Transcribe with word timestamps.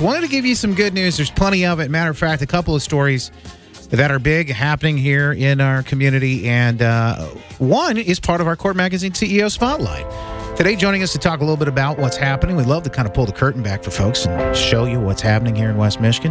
Wanted 0.00 0.20
to 0.20 0.28
give 0.28 0.46
you 0.46 0.54
some 0.54 0.74
good 0.74 0.94
news. 0.94 1.16
There's 1.16 1.28
plenty 1.28 1.66
of 1.66 1.80
it. 1.80 1.90
Matter 1.90 2.12
of 2.12 2.16
fact, 2.16 2.40
a 2.40 2.46
couple 2.46 2.72
of 2.72 2.84
stories 2.84 3.32
that 3.90 4.12
are 4.12 4.20
big 4.20 4.48
happening 4.48 4.96
here 4.96 5.32
in 5.32 5.60
our 5.60 5.82
community. 5.82 6.48
And 6.48 6.80
uh, 6.80 7.26
one 7.58 7.96
is 7.96 8.20
part 8.20 8.40
of 8.40 8.46
our 8.46 8.54
Court 8.54 8.76
Magazine 8.76 9.10
CEO 9.10 9.50
Spotlight. 9.50 10.06
Today, 10.56 10.76
joining 10.76 11.02
us 11.02 11.10
to 11.14 11.18
talk 11.18 11.40
a 11.40 11.42
little 11.42 11.56
bit 11.56 11.66
about 11.66 11.98
what's 11.98 12.16
happening. 12.16 12.54
We'd 12.54 12.66
love 12.66 12.84
to 12.84 12.90
kind 12.90 13.08
of 13.08 13.14
pull 13.14 13.26
the 13.26 13.32
curtain 13.32 13.60
back 13.60 13.82
for 13.82 13.90
folks 13.90 14.24
and 14.24 14.56
show 14.56 14.84
you 14.84 15.00
what's 15.00 15.20
happening 15.20 15.56
here 15.56 15.68
in 15.68 15.76
West 15.76 16.00
Michigan. 16.00 16.30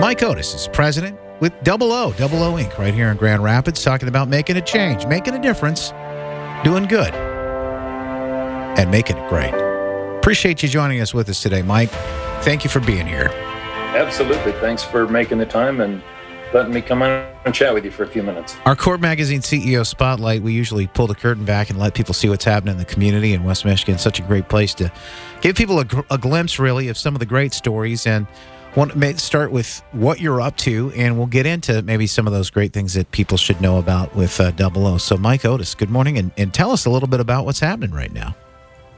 Mike 0.00 0.22
Otis 0.22 0.54
is 0.54 0.66
president 0.68 1.18
with 1.38 1.52
Double 1.64 1.92
O, 1.92 2.14
Double 2.14 2.42
O 2.42 2.54
Inc., 2.54 2.78
right 2.78 2.94
here 2.94 3.10
in 3.10 3.18
Grand 3.18 3.44
Rapids, 3.44 3.84
talking 3.84 4.08
about 4.08 4.28
making 4.28 4.56
a 4.56 4.62
change, 4.62 5.04
making 5.04 5.34
a 5.34 5.42
difference, 5.42 5.90
doing 6.64 6.84
good, 6.84 7.12
and 7.12 8.90
making 8.90 9.18
it 9.18 9.28
great. 9.28 9.52
Appreciate 10.16 10.62
you 10.62 10.70
joining 10.70 11.02
us 11.02 11.12
with 11.12 11.28
us 11.28 11.42
today, 11.42 11.60
Mike. 11.60 11.90
Thank 12.42 12.64
you 12.64 12.70
for 12.70 12.80
being 12.80 13.06
here. 13.06 13.28
Absolutely. 13.94 14.52
Thanks 14.52 14.82
for 14.82 15.06
making 15.06 15.38
the 15.38 15.46
time 15.46 15.80
and 15.80 16.02
letting 16.52 16.74
me 16.74 16.80
come 16.80 17.02
on 17.02 17.26
and 17.44 17.54
chat 17.54 17.72
with 17.72 17.84
you 17.84 17.90
for 17.90 18.02
a 18.02 18.06
few 18.06 18.22
minutes. 18.22 18.56
Our 18.66 18.74
Court 18.74 19.00
Magazine 19.00 19.40
CEO 19.40 19.86
Spotlight, 19.86 20.42
we 20.42 20.52
usually 20.52 20.88
pull 20.88 21.06
the 21.06 21.14
curtain 21.14 21.44
back 21.44 21.70
and 21.70 21.78
let 21.78 21.94
people 21.94 22.14
see 22.14 22.28
what's 22.28 22.44
happening 22.44 22.72
in 22.72 22.78
the 22.78 22.84
community 22.84 23.32
in 23.32 23.44
West 23.44 23.64
Michigan. 23.64 23.96
Such 23.96 24.18
a 24.18 24.22
great 24.22 24.48
place 24.48 24.74
to 24.74 24.92
give 25.40 25.56
people 25.56 25.80
a, 25.80 25.86
a 26.10 26.18
glimpse, 26.18 26.58
really, 26.58 26.88
of 26.88 26.98
some 26.98 27.14
of 27.14 27.20
the 27.20 27.26
great 27.26 27.54
stories. 27.54 28.06
And 28.06 28.26
want 28.76 28.92
to 28.92 29.18
start 29.18 29.52
with 29.52 29.82
what 29.92 30.20
you're 30.20 30.40
up 30.40 30.56
to, 30.56 30.92
and 30.96 31.16
we'll 31.16 31.26
get 31.26 31.46
into 31.46 31.82
maybe 31.82 32.06
some 32.06 32.26
of 32.26 32.32
those 32.32 32.50
great 32.50 32.72
things 32.72 32.94
that 32.94 33.10
people 33.12 33.36
should 33.36 33.60
know 33.60 33.78
about 33.78 34.14
with 34.16 34.40
uh, 34.40 34.50
Double 34.52 34.86
O. 34.86 34.98
So, 34.98 35.16
Mike 35.16 35.44
Otis, 35.44 35.74
good 35.74 35.90
morning, 35.90 36.18
and, 36.18 36.32
and 36.36 36.52
tell 36.52 36.70
us 36.70 36.86
a 36.86 36.90
little 36.90 37.08
bit 37.08 37.20
about 37.20 37.44
what's 37.44 37.60
happening 37.60 37.92
right 37.92 38.12
now. 38.12 38.34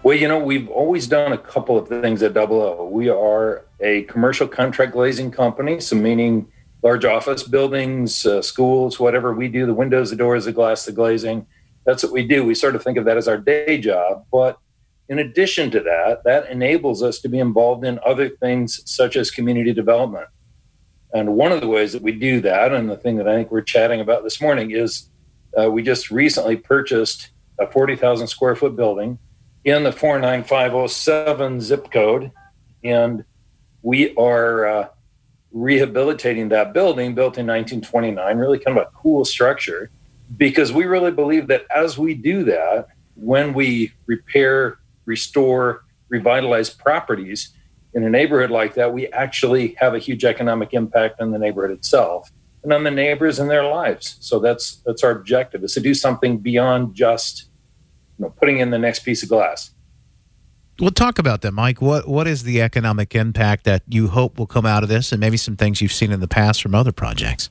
Well, 0.05 0.19
you 0.19 0.29
know, 0.29 0.39
we've 0.39 0.69
always 0.69 1.07
done 1.07 1.33
a 1.33 1.39
couple 1.39 1.79
of 1.79 1.89
things 1.89 2.23
at 2.23 2.35
Double 2.35 2.61
O. 2.61 2.85
We 2.85 3.09
are 3.09 3.65
a 3.81 4.03
commercial 4.03 4.47
contract 4.47 4.93
glazing 4.93 5.31
company, 5.31 5.81
so 5.81 5.97
meaning 5.97 6.47
large 6.83 7.07
office 7.07 7.43
buildings, 7.43 8.27
uh, 8.27 8.43
schools, 8.43 9.01
whatever 9.01 9.33
we 9.33 9.49
do, 9.49 9.65
the 9.65 9.73
windows, 9.73 10.11
the 10.11 10.17
doors, 10.17 10.45
the 10.45 10.53
glass, 10.53 10.85
the 10.85 10.93
glazing. 10.93 11.47
That's 11.87 12.03
what 12.03 12.13
we 12.13 12.23
do. 12.23 12.45
We 12.45 12.55
sort 12.55 12.75
of 12.77 12.83
think 12.83 12.99
of 12.99 13.07
that 13.07 13.17
as 13.17 13.27
our 13.27 13.39
day 13.39 13.79
job. 13.79 14.27
But 14.31 14.59
in 15.09 15.21
addition 15.21 15.71
to 15.71 15.81
that, 15.81 16.23
that 16.25 16.51
enables 16.51 17.03
us 17.03 17.19
to 17.21 17.29
be 17.31 17.39
involved 17.39 17.87
in 17.87 17.99
other 18.05 18.29
things 18.29 18.83
such 18.85 19.17
as 19.17 19.31
community 19.31 19.73
development. 19.73 20.29
And 21.15 21.35
one 21.35 21.51
of 21.51 21.63
the 21.63 21.69
ways 21.69 21.95
that 21.95 22.03
we 22.03 22.13
do 22.13 22.43
that, 22.43 22.75
and 22.75 22.91
the 22.91 22.99
thing 22.99 23.17
that 23.17 23.27
I 23.27 23.37
think 23.37 23.51
we're 23.51 23.63
chatting 23.63 24.03
about 24.03 24.23
this 24.23 24.39
morning, 24.39 24.71
is 24.71 25.09
uh, 25.59 25.71
we 25.71 25.83
just 25.83 26.11
recently 26.11 26.59
purchased 26.59 27.31
a 27.59 27.67
40,000 27.67 28.27
square 28.27 28.55
foot 28.55 28.77
building 28.77 29.19
in 29.65 29.83
the 29.83 29.93
49507 29.93 31.61
zip 31.61 31.91
code. 31.91 32.31
And 32.83 33.25
we 33.83 34.15
are 34.17 34.67
uh, 34.67 34.89
rehabilitating 35.53 36.51
that 36.51 36.73
building 36.73 37.15
built 37.15 37.39
in 37.39 37.47
1929, 37.47 38.39
really 38.39 38.59
kind 38.59 38.77
of 38.79 38.87
a 38.87 38.91
cool 38.97 39.25
structure, 39.25 39.91
because 40.37 40.73
we 40.73 40.85
really 40.85 41.13
believe 41.13 41.49
that 41.49 41.65
as 41.75 41.99
we 41.99 42.15
do 42.15 42.45
that, 42.45 42.89
when 43.15 43.55
we 43.55 43.93
repair, 44.07 44.79
restore, 45.07 45.85
revitalize 46.09 46.71
properties 46.71 47.55
in 47.95 48.05
a 48.05 48.11
neighborhood 48.11 48.51
like 48.51 48.75
that, 48.75 48.93
we 48.93 49.07
actually 49.09 49.77
have 49.79 49.95
a 49.95 49.99
huge 49.99 50.25
economic 50.25 50.75
impact 50.75 51.21
on 51.21 51.31
the 51.31 51.39
neighborhood 51.39 51.71
itself 51.71 52.31
and 52.65 52.73
on 52.73 52.83
the 52.83 52.91
neighbors 52.91 53.39
and 53.39 53.49
their 53.49 53.65
lives. 53.65 54.17
So 54.21 54.41
that's 54.41 54.83
that's 54.85 55.05
our 55.05 55.13
objective 55.13 55.63
is 55.63 55.75
to 55.75 55.81
do 55.81 55.95
something 55.95 56.39
beyond 56.39 56.95
just 56.95 57.51
you 58.19 58.25
know, 58.25 58.31
putting 58.31 58.59
in 58.59 58.71
the 58.71 58.79
next 58.79 59.01
piece 59.01 59.23
of 59.23 59.29
glass. 59.29 59.71
We'll 60.81 60.91
talk 60.91 61.19
about 61.19 61.43
that, 61.43 61.53
Mike. 61.53 61.81
What 61.81 62.09
what 62.09 62.27
is 62.27 62.43
the 62.43 62.61
economic 62.61 63.15
impact 63.15 63.65
that 63.65 63.83
you 63.89 64.09
hope 64.09 64.39
will 64.39 64.47
come 64.47 64.67
out 64.67 64.83
of 64.83 64.89
this, 64.89 65.13
and 65.13 65.21
maybe 65.21 65.37
some 65.37 65.57
things 65.57 65.81
you've 65.81 65.93
seen 65.93 66.11
in 66.11 66.21
the 66.21 66.29
past 66.29 66.61
from 66.63 66.75
other 66.75 66.91
projects? 66.91 67.51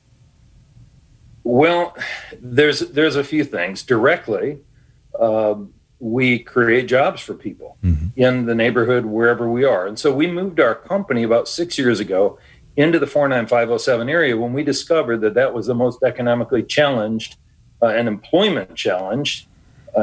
Well, 1.42 1.96
there's 2.38 2.80
there's 2.80 3.16
a 3.16 3.24
few 3.24 3.44
things 3.44 3.82
directly. 3.82 4.58
Uh, 5.18 5.54
we 6.00 6.38
create 6.40 6.86
jobs 6.86 7.22
for 7.22 7.32
people 7.32 7.78
mm-hmm. 7.82 8.08
in 8.16 8.44
the 8.44 8.54
neighborhood 8.54 9.06
wherever 9.06 9.48
we 9.48 9.64
are, 9.64 9.86
and 9.86 9.98
so 9.98 10.14
we 10.14 10.26
moved 10.26 10.60
our 10.60 10.74
company 10.74 11.22
about 11.22 11.48
six 11.48 11.78
years 11.78 12.00
ago 12.00 12.38
into 12.76 12.98
the 12.98 13.06
49507 13.06 14.08
area 14.08 14.36
when 14.36 14.52
we 14.52 14.62
discovered 14.62 15.20
that 15.22 15.34
that 15.34 15.54
was 15.54 15.66
the 15.66 15.74
most 15.74 16.02
economically 16.02 16.62
challenged 16.62 17.36
uh, 17.80 17.86
and 17.86 18.08
employment 18.08 18.74
challenged 18.74 19.46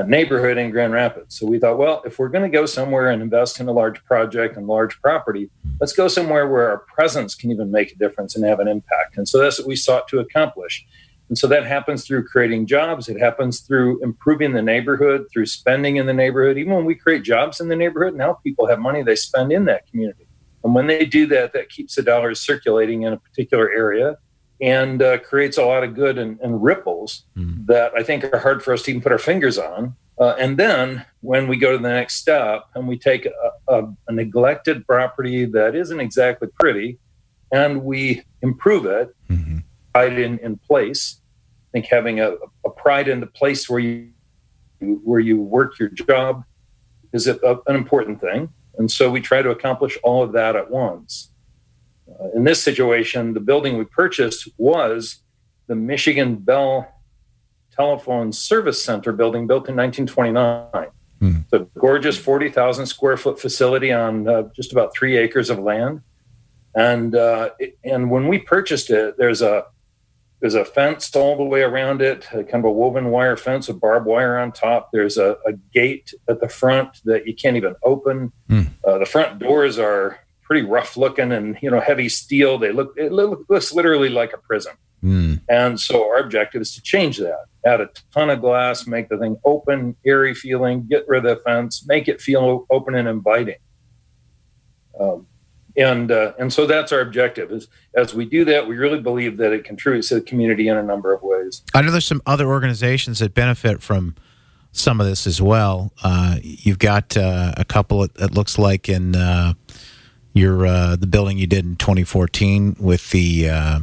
neighborhood 0.05 0.57
in 0.57 0.71
Grand 0.71 0.93
Rapids. 0.93 1.37
So 1.37 1.45
we 1.45 1.59
thought, 1.59 1.77
well, 1.77 2.01
if 2.05 2.17
we're 2.17 2.29
going 2.29 2.49
to 2.49 2.57
go 2.57 2.65
somewhere 2.65 3.09
and 3.09 3.21
invest 3.21 3.59
in 3.59 3.67
a 3.67 3.71
large 3.71 4.03
project 4.05 4.55
and 4.57 4.67
large 4.67 5.01
property, 5.01 5.49
let's 5.79 5.93
go 5.93 6.07
somewhere 6.07 6.47
where 6.47 6.69
our 6.69 6.79
presence 6.79 7.35
can 7.35 7.51
even 7.51 7.71
make 7.71 7.91
a 7.91 7.95
difference 7.95 8.35
and 8.35 8.45
have 8.45 8.59
an 8.59 8.67
impact. 8.67 9.17
And 9.17 9.27
so 9.27 9.37
that's 9.37 9.59
what 9.59 9.67
we 9.67 9.75
sought 9.75 10.07
to 10.09 10.19
accomplish. 10.19 10.85
And 11.27 11.37
so 11.37 11.47
that 11.47 11.65
happens 11.65 12.05
through 12.05 12.27
creating 12.27 12.67
jobs. 12.67 13.07
It 13.07 13.19
happens 13.19 13.61
through 13.61 14.01
improving 14.03 14.53
the 14.53 14.61
neighborhood, 14.61 15.27
through 15.31 15.45
spending 15.45 15.97
in 15.97 16.05
the 16.05 16.13
neighborhood. 16.13 16.57
Even 16.57 16.73
when 16.73 16.85
we 16.85 16.95
create 16.95 17.23
jobs 17.23 17.61
in 17.61 17.69
the 17.69 17.75
neighborhood, 17.75 18.15
now 18.15 18.33
people 18.33 18.67
have 18.67 18.79
money 18.79 19.01
they 19.01 19.15
spend 19.15 19.51
in 19.51 19.65
that 19.65 19.87
community. 19.87 20.27
And 20.63 20.75
when 20.75 20.87
they 20.87 21.05
do 21.05 21.25
that, 21.27 21.53
that 21.53 21.69
keeps 21.69 21.95
the 21.95 22.01
dollars 22.01 22.39
circulating 22.39 23.03
in 23.03 23.13
a 23.13 23.17
particular 23.17 23.71
area 23.71 24.17
and 24.61 25.01
uh, 25.01 25.17
creates 25.19 25.57
a 25.57 25.65
lot 25.65 25.83
of 25.83 25.95
good 25.95 26.17
and, 26.17 26.39
and 26.41 26.61
ripples 26.63 27.25
mm. 27.35 27.65
that 27.65 27.91
I 27.97 28.03
think 28.03 28.23
are 28.23 28.39
hard 28.39 28.63
for 28.63 28.73
us 28.73 28.83
to 28.83 28.91
even 28.91 29.01
put 29.01 29.11
our 29.11 29.17
fingers 29.17 29.57
on. 29.57 29.95
Uh, 30.19 30.35
and 30.39 30.57
then 30.57 31.03
when 31.21 31.47
we 31.47 31.57
go 31.57 31.71
to 31.71 31.77
the 31.79 31.89
next 31.89 32.17
step 32.17 32.65
and 32.75 32.87
we 32.87 32.97
take 32.97 33.25
a, 33.25 33.51
a, 33.67 33.91
a, 34.07 34.11
neglected 34.11 34.85
property 34.85 35.45
that 35.45 35.73
isn't 35.73 35.99
exactly 35.99 36.47
pretty 36.59 36.99
and 37.51 37.83
we 37.83 38.23
improve 38.43 38.85
it, 38.85 39.15
mm-hmm. 39.29 39.59
pride 39.93 40.19
in, 40.19 40.37
in 40.39 40.57
place. 40.57 41.21
I 41.69 41.71
think 41.71 41.87
having 41.87 42.19
a, 42.19 42.33
a 42.63 42.69
pride 42.69 43.07
in 43.07 43.19
the 43.19 43.27
place 43.27 43.67
where 43.67 43.79
you 43.79 44.09
where 44.79 45.19
you 45.19 45.39
work 45.39 45.77
your 45.79 45.89
job 45.89 46.43
is 47.13 47.27
a, 47.27 47.37
an 47.67 47.75
important 47.75 48.19
thing. 48.19 48.49
And 48.77 48.89
so 48.89 49.11
we 49.11 49.21
try 49.21 49.41
to 49.41 49.49
accomplish 49.49 49.97
all 50.03 50.23
of 50.23 50.31
that 50.33 50.55
at 50.55 50.69
once. 50.71 51.31
Uh, 52.19 52.29
in 52.35 52.43
this 52.43 52.63
situation, 52.63 53.33
the 53.33 53.39
building 53.39 53.77
we 53.77 53.85
purchased 53.85 54.47
was 54.57 55.21
the 55.67 55.75
Michigan 55.75 56.35
Bell 56.35 56.87
Telephone 57.71 58.31
Service 58.31 58.83
Center 58.83 59.11
building 59.11 59.47
built 59.47 59.69
in 59.69 59.75
1929. 59.75 60.87
Mm. 61.21 61.43
It's 61.43 61.53
a 61.53 61.79
gorgeous 61.79 62.17
40,000 62.17 62.85
square 62.85 63.17
foot 63.17 63.39
facility 63.39 63.91
on 63.91 64.27
uh, 64.27 64.43
just 64.55 64.71
about 64.71 64.93
three 64.93 65.17
acres 65.17 65.49
of 65.49 65.59
land. 65.59 66.01
And 66.75 67.15
uh, 67.15 67.51
it, 67.59 67.77
and 67.83 68.09
when 68.09 68.27
we 68.27 68.39
purchased 68.39 68.89
it, 68.89 69.17
there's 69.17 69.41
a 69.41 69.65
there's 70.39 70.55
a 70.55 70.65
fence 70.65 71.15
all 71.15 71.37
the 71.37 71.43
way 71.43 71.61
around 71.61 72.01
it, 72.01 72.27
kind 72.31 72.55
of 72.55 72.65
a 72.65 72.71
woven 72.71 73.11
wire 73.11 73.37
fence 73.37 73.67
with 73.67 73.79
barbed 73.79 74.07
wire 74.07 74.39
on 74.39 74.51
top. 74.51 74.89
There's 74.91 75.17
a, 75.17 75.37
a 75.45 75.53
gate 75.71 76.15
at 76.27 76.41
the 76.41 76.49
front 76.49 76.99
that 77.05 77.27
you 77.27 77.35
can't 77.35 77.57
even 77.57 77.75
open. 77.83 78.31
Mm. 78.49 78.71
Uh, 78.83 78.97
the 78.97 79.05
front 79.05 79.37
doors 79.37 79.77
are 79.77 80.19
pretty 80.51 80.67
rough 80.67 80.97
looking 80.97 81.31
and 81.31 81.57
you 81.61 81.71
know 81.71 81.79
heavy 81.79 82.09
steel. 82.09 82.57
They 82.57 82.73
look 82.73 82.93
it 82.97 83.13
looks 83.13 83.71
literally 83.71 84.09
like 84.09 84.33
a 84.33 84.37
prison. 84.37 84.73
Mm. 85.01 85.39
And 85.47 85.79
so 85.79 86.09
our 86.09 86.17
objective 86.17 86.61
is 86.61 86.75
to 86.75 86.81
change 86.81 87.19
that. 87.19 87.45
Add 87.65 87.79
a 87.79 87.89
ton 88.13 88.29
of 88.29 88.41
glass, 88.41 88.85
make 88.85 89.07
the 89.07 89.17
thing 89.17 89.37
open, 89.45 89.95
airy 90.05 90.35
feeling, 90.35 90.87
get 90.89 91.05
rid 91.07 91.25
of 91.25 91.37
the 91.37 91.41
fence, 91.43 91.85
make 91.87 92.09
it 92.09 92.19
feel 92.19 92.67
open 92.69 92.95
and 92.95 93.07
inviting. 93.07 93.59
Um, 94.99 95.25
and 95.77 96.11
uh, 96.11 96.33
and 96.37 96.51
so 96.51 96.65
that's 96.67 96.91
our 96.91 96.99
objective. 96.99 97.49
Is 97.49 97.69
as 97.95 98.13
we 98.13 98.25
do 98.25 98.43
that, 98.43 98.67
we 98.67 98.75
really 98.75 98.99
believe 98.99 99.37
that 99.37 99.53
it 99.53 99.63
contributes 99.63 100.09
to 100.09 100.15
the 100.15 100.21
community 100.21 100.67
in 100.67 100.75
a 100.75 100.83
number 100.83 101.13
of 101.13 101.21
ways. 101.23 101.63
I 101.73 101.81
know 101.81 101.91
there's 101.91 102.05
some 102.05 102.21
other 102.25 102.47
organizations 102.47 103.19
that 103.19 103.33
benefit 103.33 103.81
from 103.81 104.17
some 104.73 104.99
of 104.99 105.07
this 105.07 105.25
as 105.25 105.41
well. 105.41 105.93
Uh, 106.03 106.39
you've 106.41 106.79
got 106.79 107.15
uh, 107.15 107.53
a 107.55 107.63
couple. 107.63 108.03
It 108.03 108.33
looks 108.33 108.57
like 108.57 108.89
in 108.89 109.15
uh, 109.15 109.53
your 110.33 110.65
uh, 110.65 110.95
the 110.95 111.07
building 111.07 111.37
you 111.37 111.47
did 111.47 111.65
in 111.65 111.75
2014 111.75 112.77
with 112.79 113.09
the 113.11 113.49
uh, 113.49 113.79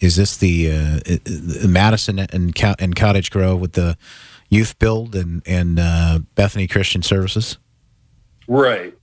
is 0.00 0.16
this 0.16 0.36
the 0.36 0.70
uh, 0.70 1.66
Madison 1.66 2.18
and 2.18 2.60
and 2.78 2.96
Cottage 2.96 3.30
Grove 3.30 3.60
with 3.60 3.72
the 3.72 3.96
youth 4.48 4.78
build 4.78 5.14
and 5.14 5.42
and 5.46 5.78
uh, 5.78 6.20
Bethany 6.34 6.66
Christian 6.66 7.02
Services? 7.02 7.58
Right. 8.48 8.94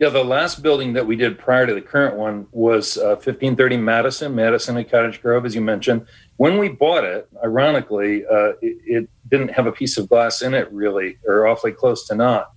Yeah, 0.00 0.08
the 0.08 0.24
last 0.24 0.60
building 0.60 0.94
that 0.94 1.06
we 1.06 1.14
did 1.14 1.38
prior 1.38 1.68
to 1.68 1.72
the 1.72 1.80
current 1.80 2.16
one 2.16 2.48
was 2.50 2.96
1530 2.96 3.76
uh, 3.76 3.78
Madison, 3.78 4.34
Madison 4.34 4.76
and 4.76 4.90
Cottage 4.90 5.22
Grove, 5.22 5.46
as 5.46 5.54
you 5.54 5.60
mentioned. 5.60 6.04
When 6.36 6.58
we 6.58 6.68
bought 6.68 7.04
it, 7.04 7.28
ironically, 7.44 8.26
uh, 8.26 8.54
it, 8.60 8.78
it, 8.84 9.10
didn't 9.28 9.48
have 9.48 9.66
a 9.66 9.72
piece 9.72 9.96
of 9.96 10.08
glass 10.08 10.42
in 10.42 10.52
it, 10.52 10.70
really, 10.70 11.16
or 11.26 11.46
awfully 11.46 11.72
close 11.72 12.06
to 12.08 12.14
not. 12.14 12.52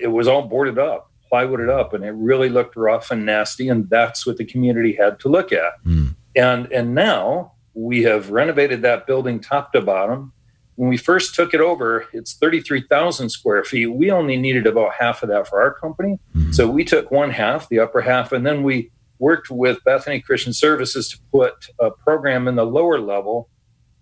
it 0.00 0.10
was 0.10 0.26
all 0.26 0.42
boarded 0.42 0.78
up 0.78 1.07
plywooded 1.30 1.68
up 1.68 1.94
and 1.94 2.04
it 2.04 2.12
really 2.12 2.48
looked 2.48 2.76
rough 2.76 3.10
and 3.10 3.24
nasty 3.24 3.68
and 3.68 3.88
that's 3.90 4.26
what 4.26 4.36
the 4.36 4.44
community 4.44 4.94
had 4.94 5.18
to 5.20 5.28
look 5.28 5.52
at 5.52 5.72
mm. 5.84 6.14
and 6.36 6.70
and 6.72 6.94
now 6.94 7.52
we 7.74 8.02
have 8.02 8.30
renovated 8.30 8.82
that 8.82 9.06
building 9.06 9.40
top 9.40 9.72
to 9.72 9.80
bottom 9.80 10.32
when 10.76 10.88
we 10.88 10.96
first 10.96 11.34
took 11.34 11.54
it 11.54 11.60
over 11.60 12.06
it's 12.12 12.34
33000 12.34 13.28
square 13.28 13.64
feet 13.64 13.86
we 13.86 14.10
only 14.10 14.36
needed 14.36 14.66
about 14.66 14.92
half 14.98 15.22
of 15.22 15.28
that 15.28 15.46
for 15.46 15.60
our 15.60 15.74
company 15.74 16.18
mm. 16.34 16.54
so 16.54 16.68
we 16.68 16.84
took 16.84 17.10
one 17.10 17.30
half 17.30 17.68
the 17.68 17.78
upper 17.78 18.00
half 18.00 18.32
and 18.32 18.46
then 18.46 18.62
we 18.62 18.90
worked 19.18 19.50
with 19.50 19.82
Bethany 19.84 20.20
Christian 20.20 20.52
Services 20.52 21.08
to 21.10 21.18
put 21.32 21.68
a 21.80 21.90
program 21.90 22.48
in 22.48 22.54
the 22.54 22.64
lower 22.64 23.00
level. 23.00 23.48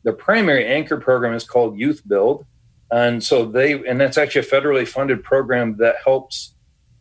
The 0.04 0.12
primary 0.12 0.66
anchor 0.66 0.98
program 0.98 1.34
is 1.34 1.44
called 1.44 1.78
Youth 1.78 2.02
Build. 2.06 2.46
And 2.90 3.22
so 3.22 3.44
they, 3.44 3.72
and 3.86 4.00
that's 4.00 4.18
actually 4.18 4.46
a 4.46 4.50
federally 4.50 4.86
funded 4.86 5.24
program 5.24 5.76
that 5.78 5.96
helps 6.04 6.54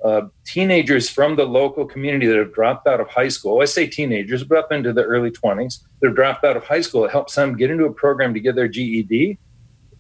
uh, 0.06 0.28
teenagers 0.46 1.10
from 1.10 1.36
the 1.36 1.46
local 1.46 1.84
community 1.84 2.28
that 2.28 2.38
have 2.38 2.54
dropped 2.54 2.86
out 2.88 3.00
of 3.00 3.08
high 3.08 3.28
school. 3.28 3.62
I 3.62 3.66
say 3.66 3.88
teenagers, 3.88 4.44
but 4.44 4.60
up 4.60 4.72
into 4.72 4.94
the 4.94 5.04
early 5.04 5.32
20s 5.32 5.82
that 6.00 6.08
have 6.10 6.16
dropped 6.16 6.46
out 6.46 6.56
of 6.56 6.64
high 6.64 6.82
school. 6.82 7.06
It 7.06 7.12
helps 7.12 7.34
them 7.34 7.58
get 7.58 7.72
into 7.72 7.86
a 7.86 7.92
program 7.92 8.32
to 8.36 8.40
get 8.40 8.56
their 8.56 8.68
GED 8.68 9.40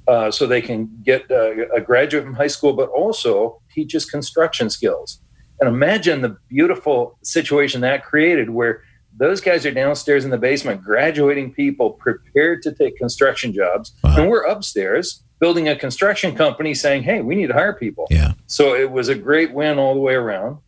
uh, 0.07 0.29
so 0.29 0.45
they 0.45 0.61
can 0.61 1.01
get 1.03 1.29
uh, 1.31 1.67
a 1.75 1.81
graduate 1.81 2.23
from 2.23 2.35
high 2.35 2.45
school, 2.45 2.73
but 2.73 2.87
also 2.89 3.59
teaches 3.73 4.05
construction 4.05 4.69
skills. 4.69 5.21
And 5.59 5.67
imagine 5.67 6.21
the 6.21 6.37
beautiful 6.49 7.17
situation 7.23 7.81
that 7.81 8.05
created 8.05 8.51
where 8.51 8.83
those 9.17 9.41
guys 9.41 9.65
are 9.65 9.71
downstairs 9.71 10.23
in 10.23 10.29
the 10.29 10.37
basement, 10.37 10.83
graduating 10.83 11.53
people 11.53 11.93
prepared 11.93 12.61
to 12.61 12.75
take 12.75 12.95
construction 12.97 13.53
jobs. 13.53 13.93
Wow. 14.03 14.17
And 14.17 14.29
we're 14.29 14.43
upstairs 14.43 15.23
building 15.39 15.67
a 15.67 15.75
construction 15.75 16.35
company 16.35 16.73
saying, 16.73 17.03
hey, 17.03 17.21
we 17.21 17.35
need 17.35 17.47
to 17.47 17.53
hire 17.53 17.73
people. 17.73 18.07
Yeah. 18.09 18.33
So 18.47 18.75
it 18.75 18.89
was 18.89 19.09
a 19.09 19.15
great 19.15 19.51
win 19.53 19.77
all 19.77 19.93
the 19.93 19.99
way 19.99 20.15
around. 20.15 20.59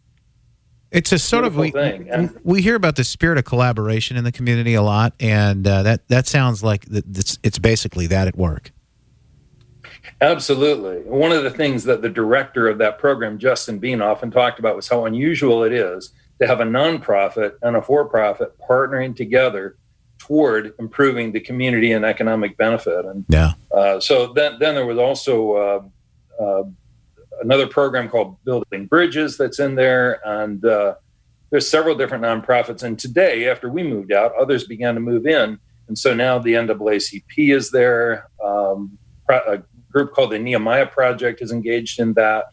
It's 0.91 1.11
a 1.11 1.19
sort 1.19 1.43
Beautiful 1.43 1.81
of 1.81 1.95
we, 2.05 2.09
and, 2.09 2.39
we 2.43 2.61
hear 2.61 2.75
about 2.75 2.95
the 2.95 3.03
spirit 3.03 3.37
of 3.37 3.43
collaboration 3.43 4.15
in 4.15 4.23
the 4.23 4.31
community 4.31 4.73
a 4.73 4.81
lot, 4.81 5.13
and 5.19 5.67
uh, 5.67 5.83
that 5.83 6.07
that 6.07 6.27
sounds 6.27 6.63
like 6.63 6.85
it's, 6.89 7.37
it's 7.43 7.59
basically 7.59 8.07
that 8.07 8.29
at 8.29 8.37
work. 8.37 8.71
Absolutely. 10.21 10.99
One 11.01 11.33
of 11.33 11.43
the 11.43 11.49
things 11.49 11.83
that 11.83 12.01
the 12.01 12.09
director 12.09 12.69
of 12.69 12.77
that 12.77 12.99
program, 12.99 13.37
Justin 13.37 13.79
Bean, 13.79 14.01
often 14.01 14.31
talked 14.31 14.59
about 14.59 14.77
was 14.77 14.87
how 14.87 15.05
unusual 15.05 15.63
it 15.63 15.73
is 15.73 16.13
to 16.39 16.47
have 16.47 16.61
a 16.61 16.65
nonprofit 16.65 17.55
and 17.61 17.75
a 17.75 17.81
for 17.81 18.05
profit 18.05 18.57
partnering 18.59 19.15
together 19.15 19.75
toward 20.27 20.73
improving 20.77 21.31
the 21.31 21.39
community 21.39 21.93
and 21.93 22.03
economic 22.03 22.57
benefit. 22.57 23.05
And 23.05 23.25
yeah. 23.29 23.53
Uh, 23.71 23.99
so 23.99 24.33
then, 24.33 24.57
then 24.59 24.75
there 24.75 24.85
was 24.85 24.97
also 24.97 25.53
uh, 25.53 26.43
uh, 26.43 26.63
another 27.41 27.67
program 27.67 28.09
called 28.09 28.43
Building 28.43 28.87
Bridges 28.87 29.37
that's 29.37 29.59
in 29.59 29.75
there. 29.75 30.19
And 30.27 30.63
uh, 30.65 30.95
there's 31.49 31.69
several 31.69 31.95
different 31.95 32.23
nonprofits. 32.23 32.83
And 32.83 32.99
today, 32.99 33.47
after 33.47 33.69
we 33.69 33.83
moved 33.83 34.11
out, 34.11 34.33
others 34.35 34.65
began 34.65 34.95
to 34.95 34.99
move 34.99 35.25
in. 35.25 35.59
And 35.87 35.97
so 35.97 36.13
now 36.13 36.37
the 36.39 36.53
NAACP 36.53 37.55
is 37.55 37.71
there. 37.71 38.29
Um, 38.43 38.97
a 39.29 39.61
group 39.89 40.13
called 40.13 40.31
the 40.31 40.39
Nehemiah 40.39 40.87
Project 40.87 41.41
is 41.41 41.51
engaged 41.51 41.99
in 41.99 42.13
that. 42.13 42.45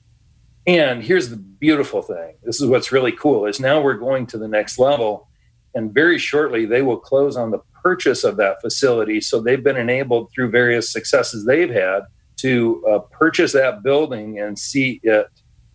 And 0.67 1.03
here's 1.03 1.29
the 1.29 1.37
beautiful 1.37 2.03
thing. 2.03 2.37
This 2.45 2.61
is 2.61 2.69
what's 2.69 2.93
really 2.93 3.13
cool 3.13 3.47
is 3.47 3.59
now 3.59 3.83
we're 3.83 3.95
going 3.95 4.27
to 4.29 4.39
the 4.39 4.49
next 4.49 4.79
level 4.79 5.29
and 5.75 5.93
very 5.93 6.19
shortly 6.19 6.67
they 6.67 6.83
will 6.83 6.97
close 6.97 7.37
on 7.37 7.51
the 7.51 7.61
purchase 7.83 8.25
of 8.25 8.37
that 8.37 8.61
facility. 8.61 9.21
So 9.21 9.41
they've 9.41 9.63
been 9.63 9.77
enabled 9.77 10.31
through 10.33 10.51
various 10.51 10.91
successes 10.91 11.45
they've 11.45 11.71
had 11.71 12.01
to 12.37 12.85
uh, 12.91 12.99
purchase 13.11 13.53
that 13.53 13.83
building 13.83 14.41
and 14.41 14.59
see 14.59 15.01
it 15.03 15.29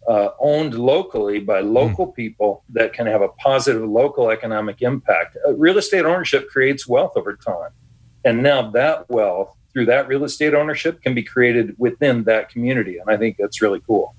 uh, 0.07 0.29
owned 0.39 0.73
locally 0.75 1.39
by 1.39 1.61
hmm. 1.61 1.69
local 1.69 2.07
mm. 2.07 2.15
people 2.15 2.63
that 2.69 2.93
can 2.93 3.05
have 3.05 3.21
a 3.21 3.29
positive 3.29 3.87
local 3.87 4.31
economic 4.31 4.81
impact. 4.81 5.37
Uh, 5.47 5.53
real 5.55 5.77
estate 5.77 6.05
ownership 6.05 6.49
creates 6.49 6.87
wealth 6.87 7.13
over 7.15 7.35
time. 7.35 7.69
And 8.25 8.41
now 8.41 8.71
that 8.71 9.07
wealth 9.09 9.55
through 9.71 9.85
that 9.85 10.07
real 10.07 10.23
estate 10.23 10.53
ownership 10.53 11.01
can 11.01 11.13
be 11.13 11.21
created 11.21 11.75
within 11.77 12.23
that 12.23 12.49
community. 12.49 12.97
And 12.97 13.09
I 13.09 13.17
think 13.17 13.37
that's 13.37 13.61
really 13.61 13.81
cool. 13.85 14.15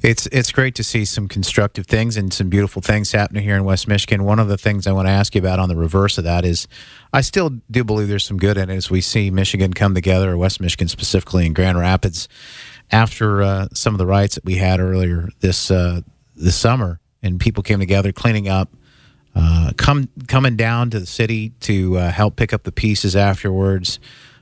It's 0.00 0.26
it's 0.26 0.52
great 0.52 0.76
to 0.76 0.84
see 0.84 1.04
some 1.04 1.26
constructive 1.26 1.86
things 1.86 2.16
and 2.16 2.32
some 2.32 2.48
beautiful 2.48 2.80
things 2.80 3.10
happening 3.10 3.42
here 3.42 3.56
in 3.56 3.64
West 3.64 3.88
Michigan. 3.88 4.22
One 4.22 4.38
of 4.38 4.46
the 4.46 4.56
things 4.56 4.86
I 4.86 4.92
want 4.92 5.08
to 5.08 5.12
ask 5.12 5.34
you 5.34 5.40
about 5.40 5.58
on 5.58 5.68
the 5.68 5.74
reverse 5.74 6.18
of 6.18 6.24
that 6.24 6.44
is, 6.44 6.68
I 7.12 7.20
still 7.20 7.50
do 7.68 7.82
believe 7.82 8.06
there's 8.06 8.24
some 8.24 8.36
good 8.36 8.56
in 8.56 8.70
it 8.70 8.76
as 8.76 8.90
we 8.90 9.00
see 9.00 9.30
Michigan 9.30 9.74
come 9.74 9.94
together, 9.94 10.36
West 10.36 10.60
Michigan 10.60 10.86
specifically 10.86 11.46
in 11.46 11.52
Grand 11.52 11.78
Rapids, 11.78 12.28
after 12.92 13.42
uh, 13.42 13.66
some 13.74 13.92
of 13.92 13.98
the 13.98 14.06
riots 14.06 14.36
that 14.36 14.44
we 14.44 14.54
had 14.54 14.78
earlier 14.78 15.30
this 15.40 15.68
uh, 15.68 16.02
this 16.36 16.54
summer, 16.54 17.00
and 17.20 17.40
people 17.40 17.64
came 17.64 17.80
together 17.80 18.12
cleaning 18.12 18.48
up, 18.48 18.72
uh, 19.34 19.72
come 19.76 20.08
coming 20.28 20.54
down 20.54 20.90
to 20.90 21.00
the 21.00 21.06
city 21.06 21.50
to 21.60 21.98
uh, 21.98 22.12
help 22.12 22.36
pick 22.36 22.52
up 22.52 22.62
the 22.62 22.72
pieces 22.72 23.16
afterwards 23.16 23.98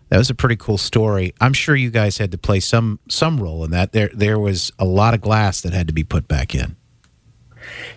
that 0.09 0.19
was 0.19 0.31
a 0.31 0.35
pretty 0.35 0.57
cool 0.57 0.79
story. 0.79 1.35
I'm 1.41 1.53
sure 1.53 1.75
you 1.75 1.91
guys 1.91 2.19
had 2.19 2.31
to 2.33 2.39
play 2.39 2.61
some 2.61 3.01
some 3.09 3.41
role 3.41 3.65
in 3.65 3.71
that. 3.73 3.93
There 3.93 4.11
there 4.15 4.39
was 4.39 4.73
a 4.79 4.85
lot 4.85 5.15
of 5.15 5.21
glass 5.21 5.61
that 5.63 5.73
had 5.73 5.87
to 5.89 5.93
be 5.93 6.05
put 6.05 6.29
back 6.29 6.55
in. 6.55 6.77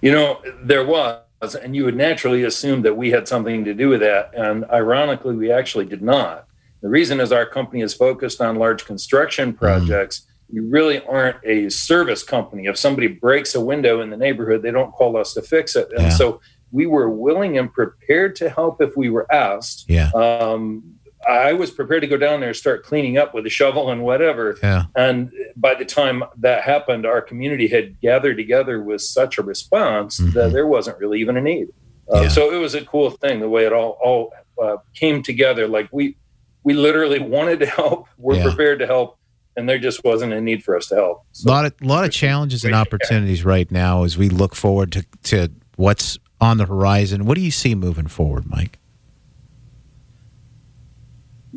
You 0.02 0.12
know, 0.12 0.42
there 0.62 0.86
was, 0.86 1.20
and 1.56 1.76
you 1.76 1.86
would 1.86 1.96
naturally 1.96 2.44
assume 2.44 2.82
that 2.82 2.98
we 2.98 3.12
had 3.12 3.28
something 3.28 3.64
to 3.66 3.74
do 3.74 3.90
with 3.90 4.00
that. 4.00 4.34
And 4.34 4.66
ironically, 4.66 5.36
we 5.36 5.52
actually 5.52 5.86
did 5.86 6.02
not. 6.02 6.48
The 6.82 6.90
reason 6.90 7.20
is 7.20 7.32
our 7.32 7.46
company 7.46 7.82
is 7.82 7.94
focused 7.94 8.42
on 8.42 8.56
large 8.56 8.86
construction 8.86 9.50
mm-hmm. 9.50 9.60
projects. 9.60 10.22
Mm. 10.22 10.26
We 10.52 10.60
really 10.62 11.06
aren't 11.06 11.38
a 11.44 11.70
service 11.70 12.24
company. 12.24 12.66
If 12.66 12.78
somebody 12.78 13.08
breaks 13.08 13.54
a 13.54 13.62
window 13.62 14.02
in 14.02 14.10
the 14.10 14.18
neighborhood, 14.18 14.64
they 14.64 14.72
don't 14.72 14.92
call 14.92 15.16
us 15.16 15.36
to 15.36 15.44
fix 15.44 15.76
it. 15.76 15.92
And 15.92 16.04
yeah. 16.04 16.10
so 16.10 16.42
we 16.72 16.88
were 16.88 17.10
willing 17.10 17.58
and 17.58 17.72
prepared 17.72 18.36
to 18.38 18.50
help 18.50 18.82
if 18.82 18.96
we 18.98 19.10
were 19.10 19.32
asked. 19.32 19.86
Yeah. 19.88 20.10
Um, 20.16 20.96
I 21.28 21.54
was 21.54 21.72
prepared 21.72 22.02
to 22.02 22.08
go 22.08 22.18
down 22.18 22.40
there 22.40 22.50
and 22.50 22.56
start 22.56 22.84
cleaning 22.84 23.18
up 23.18 23.34
with 23.34 23.46
a 23.46 23.50
shovel 23.50 23.92
and 23.92 24.04
whatever. 24.04 24.58
Yeah. 24.64 24.86
And 24.96 25.32
by 25.56 25.76
the 25.76 25.86
time 25.86 26.24
that 26.38 26.64
happened, 26.64 27.06
our 27.06 27.22
community 27.22 27.68
had 27.68 28.00
gathered 28.00 28.38
together 28.38 28.82
with 28.82 29.02
such 29.02 29.38
a 29.38 29.44
response 29.44 30.20
mm-hmm. 30.20 30.32
that 30.32 30.54
there 30.54 30.66
wasn't 30.66 30.98
really 30.98 31.20
even 31.20 31.36
a 31.36 31.42
need. 31.42 31.70
Uh, 32.12 32.22
yeah. 32.22 32.28
So 32.30 32.52
it 32.52 32.58
was 32.58 32.74
a 32.74 32.86
cool 32.86 33.12
thing 33.12 33.40
the 33.40 33.50
way 33.50 33.66
it 33.66 33.74
all 33.74 33.98
all 34.02 34.34
uh, 34.62 34.78
came 34.94 35.22
together. 35.22 35.68
Like 35.68 35.90
we 35.92 36.16
we 36.64 36.74
literally 36.74 37.20
wanted 37.36 37.60
to 37.60 37.66
help. 37.66 38.08
We're 38.18 38.36
yeah. 38.36 38.44
prepared 38.44 38.80
to 38.80 38.88
help. 38.88 39.18
And 39.58 39.68
there 39.68 39.80
just 39.80 40.06
wasn't 40.06 40.32
a 40.32 40.40
need 40.40 40.64
for 40.64 40.78
us 40.78 40.88
to 40.88 40.96
help. 40.96 41.26
So, 41.34 41.50
a 41.50 41.52
lot 41.52 41.66
of 41.66 41.74
lot 41.82 42.06
of 42.06 42.12
challenges 42.12 42.64
and 42.64 42.74
opportunities 42.74 43.44
right 43.44 43.70
now 43.70 44.04
as 44.04 44.18
we 44.18 44.30
look 44.30 44.56
forward 44.56 44.94
to, 44.94 45.06
to 45.24 45.52
what's 45.76 46.18
on 46.40 46.58
the 46.58 46.66
horizon. 46.66 47.26
What 47.26 47.36
do 47.36 47.42
you 47.42 47.52
see 47.52 47.76
moving 47.76 48.08
forward, 48.08 48.50
Mike? 48.50 48.80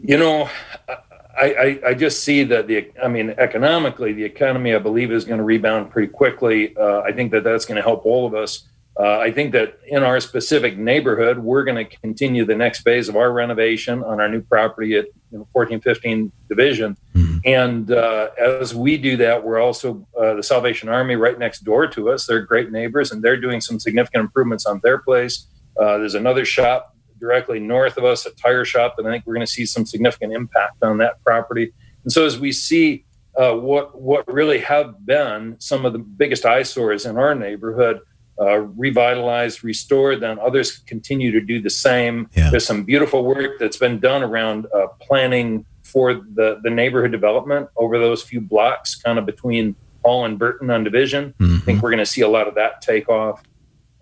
You 0.02 0.18
know, 0.18 0.50
I, 0.88 0.98
I, 1.38 1.80
I, 1.88 1.94
just 1.94 2.24
see 2.24 2.42
that 2.44 2.66
the, 2.66 2.90
I 3.02 3.06
mean, 3.06 3.30
economically, 3.38 4.12
the 4.12 4.24
economy, 4.24 4.74
I 4.74 4.78
believe, 4.78 5.12
is 5.12 5.24
going 5.24 5.38
to 5.38 5.44
rebound 5.44 5.90
pretty 5.90 6.12
quickly. 6.12 6.76
Uh, 6.76 7.02
I 7.02 7.12
think 7.12 7.30
that 7.30 7.44
that's 7.44 7.64
going 7.64 7.76
to 7.76 7.82
help 7.82 8.04
all 8.04 8.26
of 8.26 8.34
us. 8.34 8.68
Uh, 8.98 9.18
I 9.18 9.30
think 9.30 9.52
that 9.52 9.78
in 9.86 10.02
our 10.02 10.20
specific 10.20 10.76
neighborhood, 10.76 11.38
we're 11.38 11.64
going 11.64 11.86
to 11.86 11.96
continue 11.98 12.44
the 12.44 12.56
next 12.56 12.80
phase 12.80 13.08
of 13.08 13.16
our 13.16 13.32
renovation 13.32 14.02
on 14.02 14.20
our 14.20 14.28
new 14.28 14.42
property 14.42 14.96
at 14.96 15.06
you 15.30 15.38
know, 15.38 15.48
1415 15.52 16.30
Division. 16.48 16.96
Mm-hmm. 17.14 17.38
And 17.44 17.90
uh, 17.92 18.30
as 18.38 18.74
we 18.74 18.98
do 18.98 19.16
that, 19.18 19.42
we're 19.42 19.60
also 19.60 20.06
uh, 20.20 20.34
the 20.34 20.42
Salvation 20.42 20.88
Army 20.88 21.16
right 21.16 21.38
next 21.38 21.60
door 21.60 21.86
to 21.86 22.10
us. 22.10 22.26
They're 22.26 22.40
great 22.40 22.70
neighbors, 22.70 23.12
and 23.12 23.22
they're 23.22 23.40
doing 23.40 23.60
some 23.60 23.80
significant 23.80 24.22
improvements 24.24 24.66
on 24.66 24.80
their 24.82 24.98
place. 24.98 25.46
Uh, 25.80 25.98
there's 25.98 26.14
another 26.14 26.44
shop 26.44 26.91
directly 27.22 27.60
north 27.60 27.96
of 27.96 28.04
us, 28.04 28.26
a 28.26 28.32
tire 28.32 28.64
shop, 28.64 28.96
and 28.98 29.06
I 29.06 29.12
think 29.12 29.24
we're 29.24 29.34
going 29.34 29.46
to 29.46 29.52
see 29.58 29.64
some 29.64 29.86
significant 29.86 30.32
impact 30.34 30.82
on 30.82 30.98
that 30.98 31.22
property. 31.24 31.72
And 32.02 32.12
so 32.12 32.26
as 32.26 32.38
we 32.38 32.50
see 32.52 33.04
uh, 33.40 33.54
what 33.54 33.98
what 34.08 34.30
really 34.30 34.58
have 34.58 35.06
been 35.06 35.56
some 35.58 35.86
of 35.86 35.92
the 35.94 35.98
biggest 36.22 36.44
eyesores 36.44 37.06
in 37.06 37.16
our 37.16 37.34
neighborhood 37.34 38.00
uh, 38.40 38.58
revitalized, 38.58 39.62
restored, 39.62 40.20
then 40.20 40.38
others 40.38 40.78
continue 40.78 41.30
to 41.30 41.40
do 41.40 41.62
the 41.62 41.70
same. 41.70 42.28
Yeah. 42.34 42.50
There's 42.50 42.66
some 42.66 42.82
beautiful 42.82 43.24
work 43.24 43.52
that's 43.60 43.76
been 43.76 44.00
done 44.00 44.22
around 44.22 44.66
uh, 44.74 44.88
planning 45.00 45.64
for 45.84 46.14
the, 46.14 46.60
the 46.64 46.70
neighborhood 46.70 47.12
development 47.12 47.68
over 47.76 47.98
those 47.98 48.22
few 48.22 48.40
blocks, 48.40 48.96
kind 48.96 49.18
of 49.18 49.26
between 49.26 49.76
Hall 50.04 50.24
and 50.24 50.38
Burton 50.38 50.70
on 50.70 50.82
Division. 50.82 51.34
Mm-hmm. 51.38 51.56
I 51.56 51.60
think 51.60 51.82
we're 51.82 51.90
going 51.90 51.98
to 51.98 52.06
see 52.06 52.22
a 52.22 52.28
lot 52.28 52.48
of 52.48 52.54
that 52.56 52.82
take 52.82 53.08
off 53.08 53.42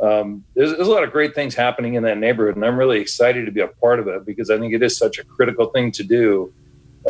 um, 0.01 0.45
there's, 0.55 0.75
there's, 0.77 0.89
a 0.89 0.91
lot 0.91 1.05
of 1.05 1.13
great 1.13 1.35
things 1.35 1.55
happening 1.55 1.95
in 1.95 2.03
that 2.05 2.19
neighborhood, 2.19 2.57
and 2.57 2.65
I'm 2.65 2.79
really 2.79 3.01
excited 3.01 3.45
to 3.47 3.53
be 3.53 3.61
a 3.61 3.69
part 3.69 4.01
of 4.01 4.09
it 4.09 4.25
because 4.25 4.51
I 4.51 4.59
think 4.59 4.73
it 4.73 4.83
is 4.83 4.97
such 4.97 5.19
a 5.19 5.25
critical 5.25 5.67
thing 5.67 5.93
to 5.93 6.03
do. 6.03 6.53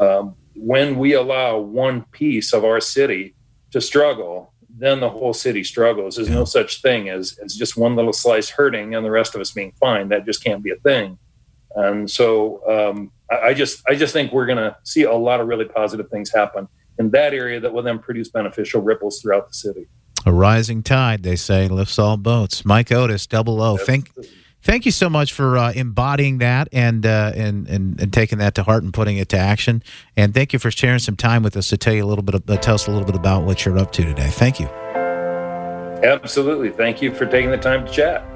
Um, 0.00 0.34
when 0.54 0.98
we 0.98 1.14
allow 1.14 1.58
one 1.58 2.02
piece 2.12 2.52
of 2.52 2.64
our 2.64 2.80
city 2.80 3.34
to 3.70 3.80
struggle, 3.80 4.52
then 4.68 5.00
the 5.00 5.08
whole 5.08 5.32
city 5.32 5.62
struggles. 5.62 6.16
There's 6.16 6.28
no 6.28 6.44
such 6.44 6.82
thing 6.82 7.08
as, 7.08 7.38
as 7.44 7.54
just 7.54 7.76
one 7.76 7.96
little 7.96 8.12
slice 8.12 8.50
hurting 8.50 8.94
and 8.94 9.04
the 9.04 9.10
rest 9.10 9.34
of 9.34 9.40
us 9.40 9.52
being 9.52 9.72
fine. 9.78 10.08
That 10.08 10.26
just 10.26 10.42
can't 10.42 10.62
be 10.62 10.70
a 10.70 10.76
thing. 10.76 11.18
And 11.76 12.10
so 12.10 12.62
um, 12.68 13.12
I, 13.30 13.48
I 13.48 13.54
just 13.54 13.82
I 13.88 13.94
just 13.94 14.12
think 14.12 14.32
we're 14.32 14.46
going 14.46 14.58
to 14.58 14.76
see 14.82 15.04
a 15.04 15.14
lot 15.14 15.40
of 15.40 15.46
really 15.46 15.66
positive 15.66 16.08
things 16.10 16.32
happen 16.32 16.66
in 16.98 17.10
that 17.10 17.32
area 17.34 17.60
that 17.60 17.72
will 17.72 17.82
then 17.82 17.98
produce 17.98 18.28
beneficial 18.28 18.82
ripples 18.82 19.20
throughout 19.20 19.48
the 19.48 19.54
city. 19.54 19.86
A 20.26 20.32
rising 20.32 20.82
tide, 20.82 21.22
they 21.22 21.36
say, 21.36 21.66
lifts 21.66 21.98
all 21.98 22.16
boats. 22.16 22.64
Mike 22.64 22.92
Otis, 22.92 23.26
double 23.26 23.62
O. 23.62 23.78
Thank, 23.78 24.10
thank 24.62 24.84
you 24.84 24.92
so 24.92 25.08
much 25.08 25.32
for 25.32 25.56
uh, 25.56 25.72
embodying 25.72 26.38
that 26.38 26.68
and, 26.72 27.06
uh, 27.06 27.32
and, 27.34 27.66
and 27.68 27.98
and 27.98 28.12
taking 28.12 28.38
that 28.38 28.54
to 28.56 28.62
heart 28.62 28.82
and 28.82 28.92
putting 28.92 29.16
it 29.16 29.30
to 29.30 29.38
action. 29.38 29.82
And 30.16 30.34
thank 30.34 30.52
you 30.52 30.58
for 30.58 30.70
sharing 30.70 30.98
some 30.98 31.16
time 31.16 31.42
with 31.42 31.56
us 31.56 31.68
to 31.70 31.78
tell 31.78 31.94
you 31.94 32.04
a 32.04 32.06
little 32.06 32.22
bit, 32.22 32.34
of, 32.34 32.50
uh, 32.50 32.58
tell 32.58 32.74
us 32.74 32.86
a 32.86 32.90
little 32.90 33.06
bit 33.06 33.16
about 33.16 33.44
what 33.44 33.64
you're 33.64 33.78
up 33.78 33.92
to 33.92 34.04
today. 34.04 34.28
Thank 34.28 34.60
you. 34.60 34.66
Absolutely. 36.02 36.70
Thank 36.70 37.00
you 37.00 37.14
for 37.14 37.24
taking 37.26 37.50
the 37.50 37.58
time 37.58 37.86
to 37.86 37.92
chat. 37.92 38.29